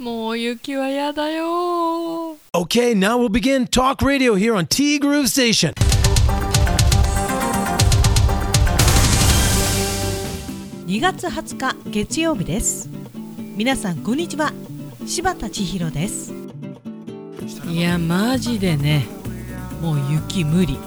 [0.00, 2.38] もう雪はやだよ。
[2.54, 5.74] Okay, now we'll begin Talk Radio here on T Groove Station.
[10.86, 12.88] 2月20日月曜日です。
[13.54, 14.54] 皆さんこんにちは。
[15.04, 16.32] 柴田千尋です。
[17.68, 19.04] いやマジでね。
[19.82, 20.78] もう雪無理。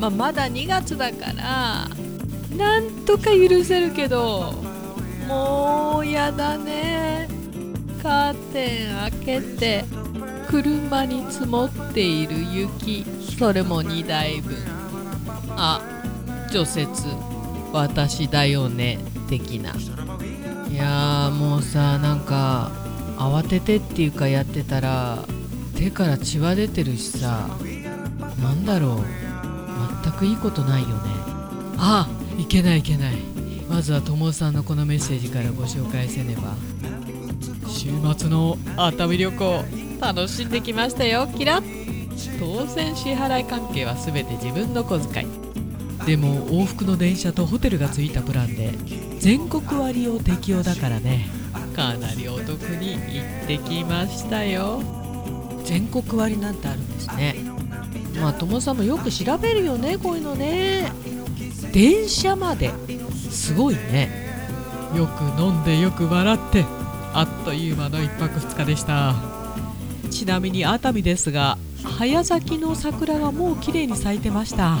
[0.00, 1.88] まあまだ2月だから
[2.56, 4.54] なんとか許せるけど
[5.28, 7.33] もうやだね
[8.04, 9.84] カーテン開けて
[10.50, 13.02] 車に積もっている雪。
[13.38, 14.54] それも2台分。
[15.56, 15.80] あ
[16.52, 16.86] 除雪。
[17.72, 18.98] 私だよね。
[19.30, 19.72] 的な。
[20.70, 22.70] いやーもうさなんか
[23.16, 25.24] 慌ててっていうかやってたら
[25.74, 27.48] 手から血は出てるしさ。
[28.42, 29.04] なんだろう。
[30.04, 30.94] 全くいいことないよね。
[31.78, 32.06] あ
[32.38, 33.14] いけないいけない。
[33.70, 36.73] まずはともさんのこのメッセージからご紹介せねば。
[37.84, 39.62] 週末の熱海旅行
[40.00, 41.60] 楽しんできましたよキラ。
[41.60, 46.06] ッ当然支払い関係は全て自分の小遣い。
[46.06, 48.72] でも往復の電車とホテルがついたプランで
[49.20, 51.26] 全国割を適用だからね。
[51.76, 52.98] かなりお得に行
[53.44, 54.80] ってきましたよ。
[55.64, 57.36] 全国割なんてあるんですね。
[58.18, 60.90] まあ友さんもよく調べるよねこういうのね。
[61.70, 62.70] 電車まで。
[63.28, 64.24] すごいね。
[64.96, 66.64] よく飲んでよく笑って
[67.16, 69.14] あっという間の1泊2日でした。
[70.10, 74.78] ちなみに熱海ですが早咲きの桜がもう綺麗に咲いてました。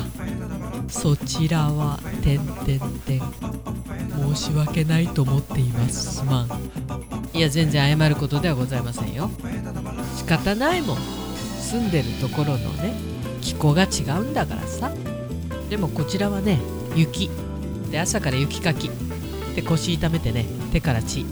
[0.88, 2.64] そちらは点々
[3.06, 3.20] 点
[4.34, 6.48] 申し訳ないと思っていますすまん。
[7.32, 9.30] いや全然謝ることではございませんよ。
[10.16, 10.96] 仕方ないもん。
[11.60, 12.94] 住んでるところのね
[13.40, 14.90] 気候が違うんだからさ。
[15.70, 16.58] でもこちらはね
[16.96, 17.30] 雪。
[17.92, 18.90] で朝から雪かき。
[19.54, 21.24] で腰痛めてね手から血。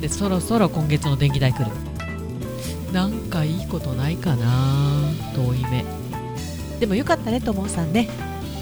[0.00, 1.66] でそろそろ今月の電気代来る。
[2.92, 5.84] なんかいいことないかな遠い目。
[6.80, 8.08] でもよかったねともさんね。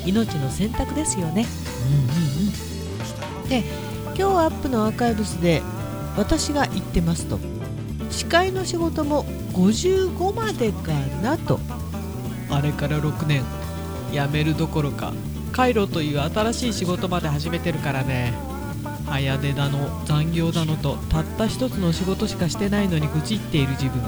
[0.04, 1.46] 命の選択ですよね。
[1.86, 3.48] うんうんうん。
[3.48, 3.64] で
[4.08, 5.62] 今日アップのアーカイブスで
[6.16, 7.38] 私が言ってますと。
[8.10, 10.92] 司会の仕事も55までか
[11.22, 11.60] なと。
[12.50, 13.42] あれから6年。
[14.12, 15.12] 辞めるどころか
[15.52, 18.32] カイロという新しい仕事まで始めてるからね
[19.06, 24.02] 早出だの残業だのとたった一つの仕事しかしてないのに愚痴っている自分。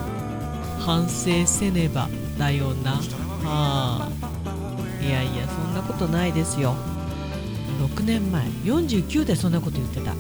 [0.81, 2.93] 反省せねばだよな。
[2.93, 3.01] は
[3.45, 4.11] あ。
[5.03, 6.75] いやいやそんなことないですよ。
[7.97, 10.15] 6年前49でそんなこと言ってた。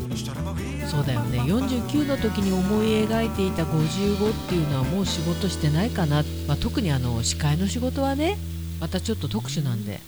[0.86, 1.40] そうだよね。
[1.40, 8.38] 49の時に思い描いていた55っていうのはもう仕事してないかな、まあ、特にあの司会の仕事はね
[8.80, 10.00] またちょっと特殊なんで、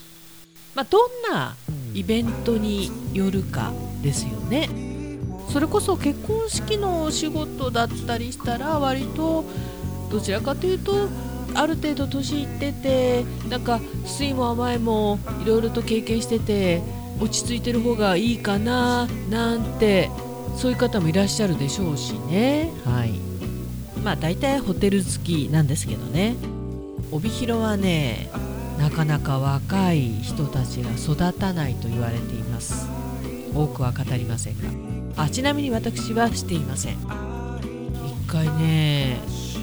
[0.75, 1.57] まあ、どんな
[1.95, 4.69] イベントによるかですよね。
[5.49, 9.45] それこそ結婚式のお仕事だったりしたら割と
[10.11, 11.09] どちらかというと
[11.55, 16.83] ある程度年いっててなんか酸いも甘いもいろいろと経験してて
[17.21, 20.11] 落ち着いてる方がいいかななんて
[20.57, 22.71] そういう方もいらっしゃるでしょうしね。
[22.85, 23.13] はい。
[24.05, 26.37] まあ大体ホテル好きなんですけどね。
[27.11, 28.31] 帯広はね
[28.81, 32.89] なかなか若い人たちが育たないと言われています。
[33.55, 34.55] 多くは語りません
[35.15, 35.23] が。
[35.23, 36.95] あちなみに私はしていません。
[36.95, 39.19] 一回ね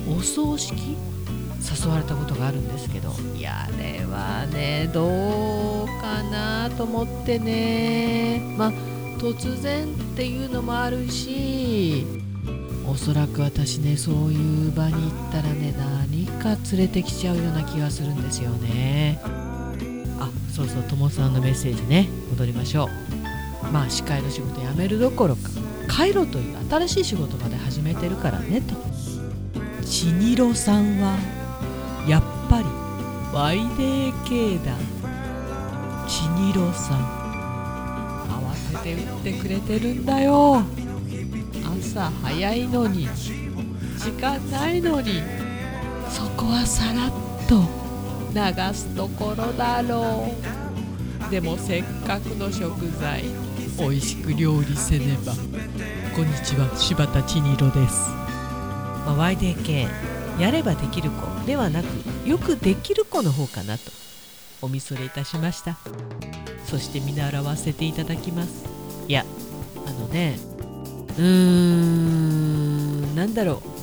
[0.08, 0.76] お葬式？
[0.76, 3.12] 誘われたことがあるんですけど。
[3.36, 8.56] いやあれはねどうかなと思ってね。
[8.56, 8.72] まあ
[9.18, 12.06] 突然っていうのもあるし。
[12.88, 15.00] おそらく私ねそういう場に行
[15.30, 19.20] ったらね何か連れてきちゃうような気がするんですよね。
[20.20, 22.08] あそうそうともさんのメッセージね。
[22.32, 23.72] 戻りましょう。
[23.72, 25.50] まあ司会の仕事辞めるどころか
[25.88, 28.76] カイロという新しい仕事まで始めてるからねと。
[29.84, 31.18] チニロさんは
[32.08, 32.66] やっぱり
[33.34, 34.72] YDK だ。
[36.08, 37.02] チニロさん
[38.30, 40.64] 慌てて打ってくれてるんだよ。
[41.94, 43.08] 朝早いのに
[43.98, 45.37] 時間ないのに。
[46.10, 47.12] そこはさらっ
[47.48, 47.64] と
[48.34, 50.32] 流すところだろ
[51.28, 51.32] う。
[51.32, 53.26] でもせっかくの食材
[53.78, 55.34] 美味しく料理せねば。
[56.16, 58.10] こんにちは柴田千尋です、
[59.06, 59.88] まあ、YDK
[60.40, 61.86] やればできる子ではなく
[62.28, 63.92] よくできる子の方かなと
[64.62, 65.78] おみそれいたしました。
[66.66, 68.66] そして見習わせていただきます。
[69.08, 69.26] いや
[69.86, 70.40] あのね
[71.18, 73.77] うーんなんだろう。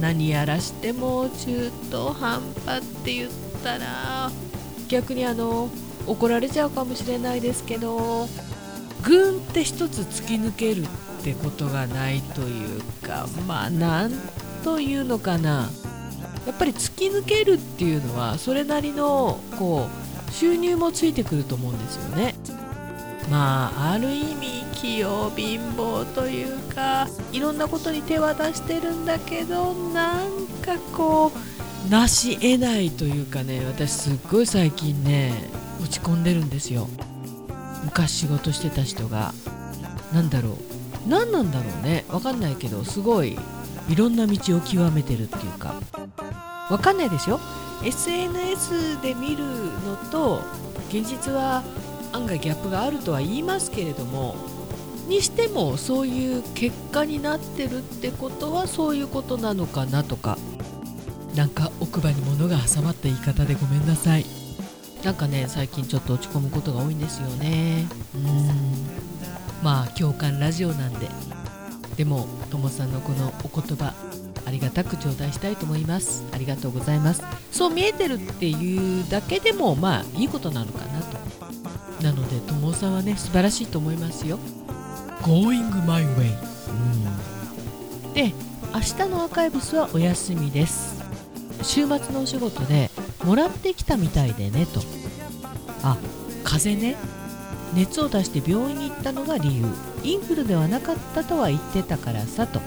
[0.00, 3.30] 何やらしても中途半端って言っ
[3.62, 4.30] たら
[4.88, 5.68] 逆にあの
[6.06, 8.28] 怒られちゃうかもしれないですけど
[9.02, 10.86] グンって一つ突き抜けるっ
[11.24, 14.12] てことがないというかまあなん
[14.62, 15.70] というのかな。
[16.46, 19.88] やっぱり突き抜けるっていうのはそれなりのこ
[20.28, 22.36] う収入もついてくると思うんですよね。
[23.28, 31.32] まあある意味器用貧乏というかいろんなことに手は出してるんだけどなんかこ
[31.86, 35.32] うなし得ないというかね私すっごい最近ね
[35.80, 36.88] 落ち込んでるんですよ。
[37.84, 39.32] 昔仕事してた人が。
[40.12, 41.08] 何だろう。
[41.08, 42.04] 何なんだろうね。
[42.08, 43.38] 分かんないけどすごい
[43.88, 45.74] いろんな道を極めてるっていうか。
[46.68, 47.40] 分かんないですよ。
[47.84, 49.44] SNS で見る
[49.84, 50.42] のと
[50.88, 51.62] 現実は
[52.12, 54.34] 案外ギャップがあるとは言いますけれども
[55.06, 60.38] にしてもそういう結果になってるってことはそういうことなのかなとか
[61.34, 64.24] なんか奥歯に物が挟まった言い方でごめんなさい。
[65.04, 67.86] なんかね最近ちょっと落ち込むことが多いんですよね。
[68.14, 68.50] うん。
[69.62, 71.08] まあ共感ラジオなんで。
[71.96, 73.94] でもともさんのこのお言葉
[74.46, 76.24] ありがたく頂戴したいと思います。
[76.32, 77.22] ありがとうございます。
[77.52, 81.18] そう見えてるっていうだけでもまあいいことなのかなと。
[82.02, 84.38] なのでともさんはね素晴らしいと思いますよ。
[85.26, 86.30] Going my way、
[88.14, 88.32] で
[88.72, 91.02] 明日のアーカイブスはお休みです。
[91.62, 92.92] 週末のお仕事で
[93.24, 94.80] もらってきたみたいでねと。
[95.82, 95.96] あ
[96.44, 96.96] 風邪ね。
[97.74, 99.64] 熱を出して病院に行ったのが理由。
[100.04, 102.60] インフルではなかったとは言ってたからさと。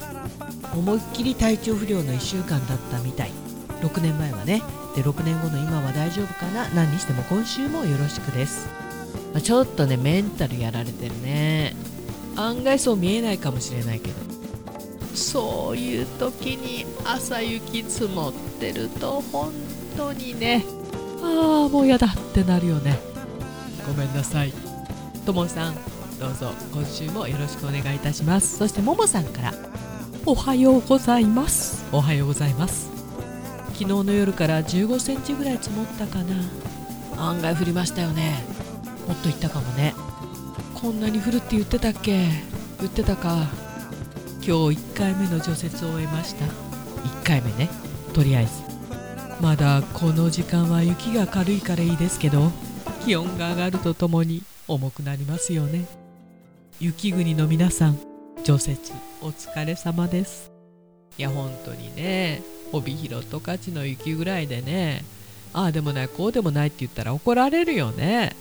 [0.76, 3.32] 思いっきり体調不良の1週間だったみたい。
[3.80, 4.62] 6年前はね。
[4.98, 6.68] で6年後の今は大丈夫かな？
[6.76, 8.68] 何にしても今週もよろしくです、
[9.32, 11.74] まあ、ちょっとねメンタルやられてるね。
[12.36, 14.16] 案外そう見えないかもしれないけど。
[15.16, 19.52] そういう時に朝雪積もってると本
[19.98, 20.64] 当にね。
[21.22, 23.00] ああもうやだってなるよね。
[23.86, 24.54] ごめんなさい。
[25.26, 25.76] ともさん
[26.20, 26.52] どうぞ。
[26.74, 28.58] 今週もよろしくお願いいたします。
[28.58, 29.54] そしてももさんから
[30.26, 31.84] おはようございます。
[31.92, 32.90] おはようございます。
[33.74, 36.36] 昨日の夜から15センチぐらい積もったかな。
[37.18, 38.44] 案外降りましたよね。
[39.08, 39.96] もっといったかもね
[40.82, 42.30] こんなに降るって言ってたっけ？
[42.80, 43.48] 言ってたか。
[44.38, 46.46] 今日1回目の除雪を終えました。
[46.46, 47.70] 1回目ね。
[48.14, 48.52] とりあえず。
[49.42, 52.52] まだこの時間は雪が軽いからいいですけど
[53.06, 55.86] 気温が上がるとともに重くなりますよね。
[56.80, 58.00] 雪国の皆さん
[58.46, 60.50] 除雪お疲れ様です。
[61.18, 62.42] いや本当にね。
[62.72, 65.04] 帯広十勝の雪ぐらいでね。
[65.52, 68.34] ああでもないこうでもないって言ったら怒られるよね。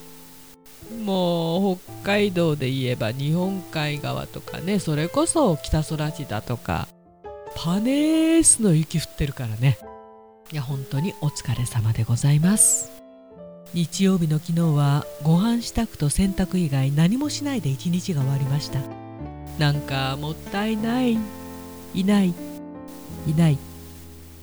[1.05, 6.87] もう北海道で言えば日本海側とかねそれこそ北空地だとか
[7.55, 9.77] パネースの雪降ってるからね。
[10.51, 12.91] いや本当にお疲れ様でございます。
[13.73, 18.79] 日曜日の昨日はご飯支度と洗濯以外何もしないで一日が終わりました。
[19.59, 21.19] なんかもったいない
[21.93, 22.33] いない
[23.27, 23.59] いない。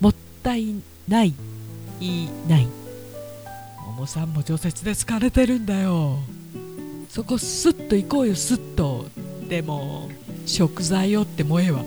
[0.01, 1.35] もったいない
[2.01, 2.86] いない。
[3.97, 6.19] 桃さんも除雪で疲れてるんだよ。
[7.09, 9.07] そこスッと行こうよスッと。
[9.49, 10.11] でも
[10.45, 11.83] 食材をって萌えは。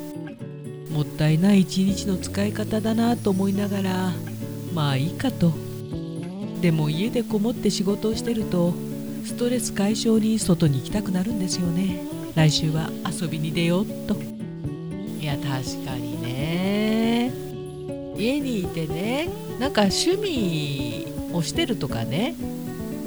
[0.90, 4.12] もったいない一日の使い方だなと思いながら
[4.74, 5.54] まあいいかと。
[6.62, 8.74] でも家でこもって仕事をしてると
[9.24, 12.02] ストレス解消に外に行きたくなるんですよね。
[12.34, 14.16] 来週は遊びに出ようと。
[15.22, 17.32] いや確かにね。
[18.18, 22.36] 家にいてねなんか趣味をしてるとかね。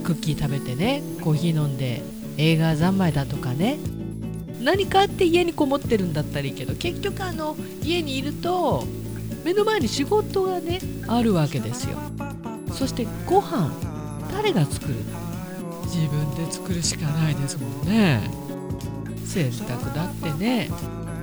[0.04, 1.02] クッキー食べてね。
[1.22, 2.02] コーヒー飲んで。
[2.38, 3.78] 映画三昧だとかね。
[4.62, 6.74] 何かあって家にこもってるんだったらいいけど。
[6.74, 8.86] 結局あの家にいると
[9.44, 11.98] 目の前に仕事がねあるわけですよ。
[12.72, 13.70] そしてご飯
[14.32, 15.02] 誰が作るの？
[15.84, 18.22] 自分で作るしかないですもんね。
[19.26, 20.70] 洗濯だってね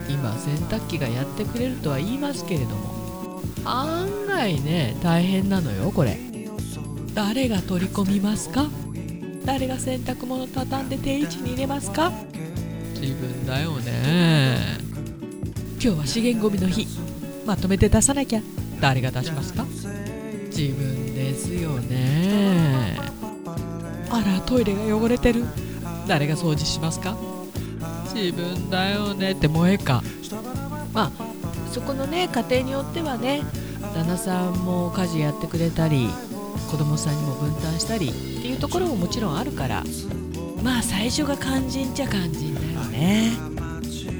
[0.08, 3.42] 今洗濯機がやってくれるとは言いますけれども。
[3.66, 6.20] 案外ね大変なのよこれ。
[7.20, 8.68] 誰が取り込みますか？
[9.44, 12.14] 誰が洗濯物畳んで定位置に入れますか？
[12.94, 14.58] 自分だよね。
[15.74, 16.88] 今日は資源ごみの日。
[17.46, 18.42] まとめて出さなきゃ。
[18.80, 19.66] 誰が出しますか？
[20.46, 22.98] 自分ですよね。
[24.10, 25.44] あらトイレが汚れてる。
[26.08, 27.18] 誰が掃除しますか？
[28.16, 29.32] 自分だよね。
[29.32, 30.02] って萌えか。
[30.94, 31.26] まあ
[31.70, 33.42] そこのね家庭によってはね
[33.94, 36.08] 旦那さんも家事やってくれたり
[36.70, 39.84] 子供さんにも分担したりっていうところももちろんあるから
[40.64, 43.32] まあ最初が肝心っちゃ肝心だよね。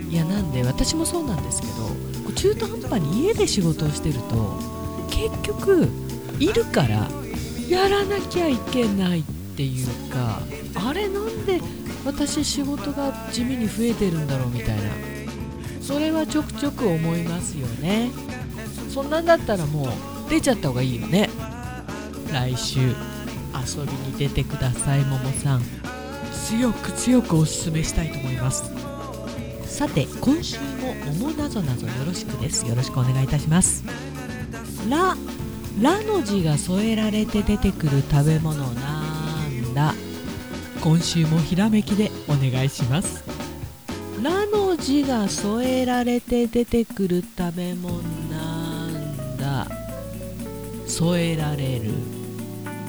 [0.10, 4.58] いやなんで私もそうなんですけど中途半端に家で仕事をしてると
[5.10, 5.88] 結局
[6.40, 7.08] いるから
[7.70, 9.24] やらなきゃいけないっ
[9.56, 10.42] ていうか
[10.76, 11.62] あれなんで
[12.06, 14.84] 私仕事が地味に増えてるんだろうみたいな。
[15.82, 18.12] それはちょくちょく思いますよね。
[18.94, 21.30] そんなんだったらもう出ちゃった方がいいよね。
[22.32, 25.62] 来週遊びに出てくださいももさん。
[26.48, 28.64] 強く強くおすすめしたいと思います。
[29.66, 32.68] さて今週もおもなぞなぞよろしくです。
[32.68, 33.84] よろしくお願いいたします。
[34.90, 35.16] ラ
[35.82, 39.02] ラの字が添えられて出てくる食べ物な
[39.48, 39.94] んだ。
[40.82, 43.24] 今週もひらめきでお願いします。
[44.22, 49.68] ラの字が添えられて出てくる食べ物なんだ。
[50.88, 51.92] 添えられる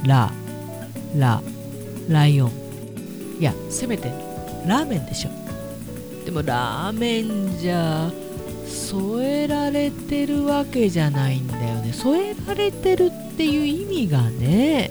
[0.04, 0.30] ラ
[1.16, 1.42] ラ
[2.08, 2.50] ライオン。
[3.38, 4.08] いやせめて
[4.66, 5.30] ラーメンでしょ。
[6.24, 8.10] でもラーメンじゃ
[8.66, 11.92] 添えられてるわけじゃないんだよね。
[11.92, 14.90] 添えられてるっていう意味がね。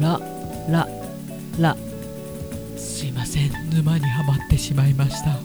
[0.00, 0.20] ラ
[0.68, 0.88] ラ
[1.58, 1.76] ラ。
[2.76, 3.50] すいません。
[3.70, 5.38] 沼にはまってしまいました。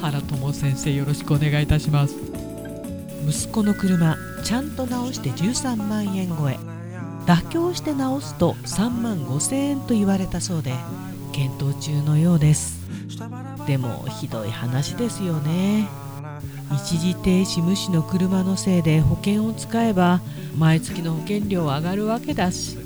[0.00, 2.14] 原友先生よろしくお願いいたします。
[3.28, 6.77] 息子の車ちゃんと直して13万円超え。
[7.28, 10.72] 妥協して直すと3万5千円と言われたそうで
[11.32, 12.78] 検討中のようです。
[13.66, 15.86] でもひどい話ですよね。
[16.74, 20.22] 一時停止無視の車のせいで保険を使えば
[20.56, 22.78] 毎月の保険料は上がるわけだし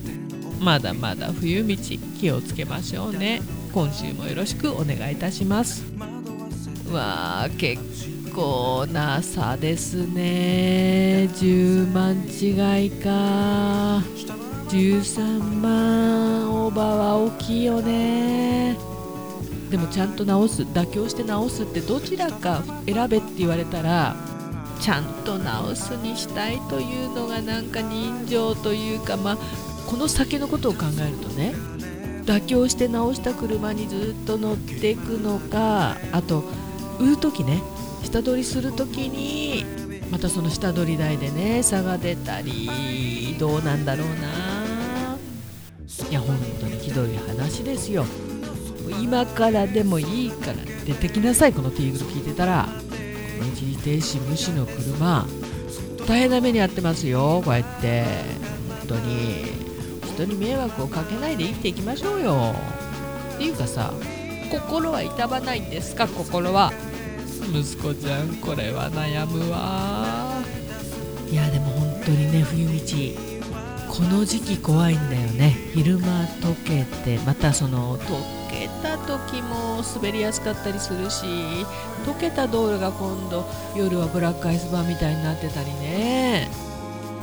[0.61, 1.77] まだまだ冬道
[2.19, 3.43] 気をつけましょうね。
[3.73, 5.85] 今週もよろしくお願いいたします。
[6.91, 11.29] わあ結構な差ですね。
[11.35, 14.03] 10万違いか。
[14.69, 18.79] 13万オーバーは大きいよね。
[19.71, 24.15] でもちゃんと直す妥協して直すってどちらか選べって言われたら
[24.81, 29.39] ちゃんと直すにしたいというのがなんか人情というかまあ
[29.87, 31.55] この先のことを考えるとね
[32.25, 36.45] 妥協して直した車にずっと乗っていくのかあと
[36.99, 37.63] 売る時ね
[38.03, 39.65] 下取りする時に
[40.11, 45.17] またその下取り代でね差が出たりどうなんだろうな。
[46.11, 48.05] いや本当にひどい話ですよ。
[49.01, 51.53] 今からでもいいから出てきなさい。
[51.53, 52.69] このティーグル聞いてたら。
[53.39, 55.27] この一時停止無視の車。
[56.07, 57.41] 大変な目に遭ってますよ。
[57.45, 58.05] こうやって。
[58.69, 59.47] 本当に。
[60.15, 62.55] 人に迷惑をかけないで生きていきましょうよ。
[63.35, 63.95] っていうかさ
[64.51, 66.07] 心は痛まないんですか？
[66.07, 66.73] 心は。
[67.53, 70.43] 息子ちゃんこれは悩むわ。
[71.31, 72.73] いやでも本当にね冬道
[73.93, 75.55] この時期怖いんだよね。
[75.75, 76.07] 昼間
[76.41, 81.27] 溶けてまたその溶けた時も滑りやすかったりするし
[82.07, 83.45] 溶けた道路が今度
[83.77, 86.49] 夜はブラックアイスバーンみたいになってたりね。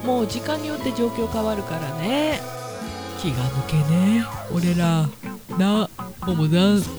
[0.06, 2.40] もう時間によって状況変わるからね。
[3.20, 4.24] 気が抜けね。
[4.54, 5.10] 俺ら
[5.58, 5.90] な
[6.26, 6.99] ももさん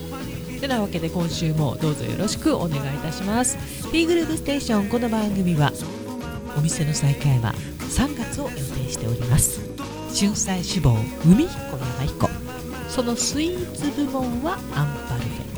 [0.61, 3.57] てなわけで今週もどうぞよろしくお願いいたします。
[3.91, 5.73] T グループステーションこの番組は
[6.57, 9.61] お店の再開は3月を予定しております。
[10.15, 12.29] 春菜志望海彦山彦。
[12.91, 15.51] そのスイーツ部門はアンパルフェ。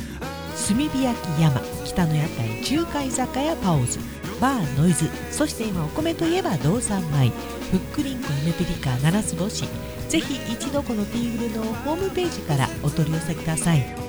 [0.69, 3.99] 炭火焼き山北の屋台中華居酒屋パオズ。
[4.41, 5.09] バーノイズ。
[5.33, 7.33] そして今お米といえば道産米。
[7.73, 9.65] ふっくりんこ夢ピリカ七つ星
[10.09, 14.02] ぜひ一度このティーグルのホームページからお取り寄せください。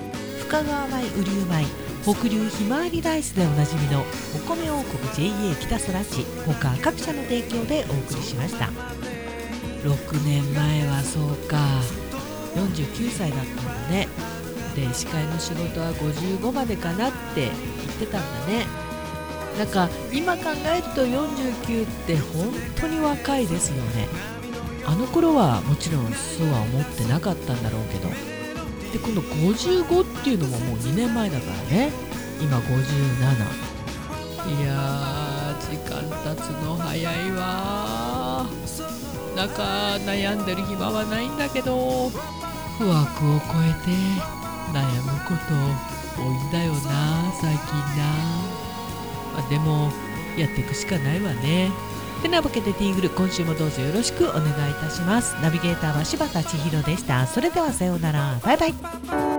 [0.53, 1.65] 深川米雨竜米
[2.03, 4.01] 北流ひまわりライスでおなじみの
[4.35, 8.69] お米王国 JA 北空地他各社の提供でお送りしました。
[9.81, 11.57] 6年前はそうか
[12.53, 14.07] 49歳だったんだね。
[14.75, 17.51] で司会の仕事は55までかなって言っ
[18.01, 18.67] てたんだね。
[19.57, 24.07] なんか今考えると49って本当に若いですよね。
[24.85, 28.42] あの頃はもちろんそうは思ってなかったんだろうけど。
[28.93, 31.91] で今度55っていうのももう2年前だからね。
[32.39, 33.63] 今57
[34.61, 38.45] いやー時間経つの早いわ
[39.35, 42.11] なんか悩んでる暇はないんだけど。
[42.77, 43.91] 不惑を超えて
[44.73, 45.53] 悩むこと
[46.21, 48.03] 多いんだよな最近な、
[49.35, 49.91] まあ、でも
[50.37, 51.71] やっていくしかないわね。
[52.23, 55.35] てなわけでティーグル今週もどうぞよろしくお願いいたします。
[55.41, 57.27] ナビゲーターは柴田千尋でした。
[57.27, 58.39] それではさようなら。
[58.41, 59.32] バイバイ。